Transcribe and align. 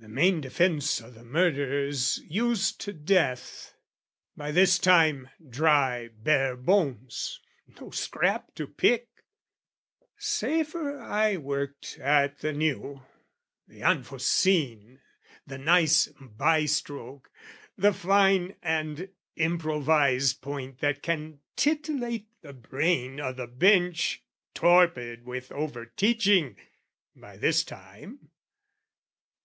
The 0.00 0.08
main 0.08 0.40
defence 0.40 1.02
o' 1.02 1.10
the 1.10 1.24
murder's 1.24 2.20
used 2.28 2.80
to 2.82 2.92
death, 2.92 3.74
By 4.36 4.52
this 4.52 4.78
time, 4.78 5.28
dry 5.50 6.06
bare 6.16 6.54
bones, 6.56 7.40
no 7.66 7.90
scrap 7.90 8.54
to 8.54 8.68
pick: 8.68 9.08
Safer 10.16 11.00
I 11.00 11.36
worked 11.36 11.98
at 12.00 12.38
the 12.38 12.52
new, 12.52 13.02
the 13.66 13.82
unforeseen, 13.82 15.00
The 15.48 15.58
nice 15.58 16.06
bye 16.20 16.66
stroke, 16.66 17.28
the 17.76 17.92
fine 17.92 18.54
and 18.62 19.08
improvised, 19.34 20.40
Point 20.40 20.78
that 20.78 21.02
can 21.02 21.40
titillate 21.56 22.28
the 22.40 22.52
brain 22.52 23.18
o' 23.18 23.32
the 23.32 23.48
Bench 23.48 24.22
Torpid 24.54 25.24
with 25.26 25.50
over 25.50 25.86
teaching, 25.86 26.56
by 27.16 27.36
this 27.36 27.64
time! 27.64 28.30